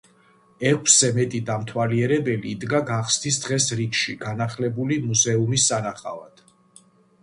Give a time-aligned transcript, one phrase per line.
[0.69, 6.49] ექვსზე მეტი დამთვალიერებელი იდგა გახსნის დღეს რიგში განახლებული მუზეუმის სანახავად.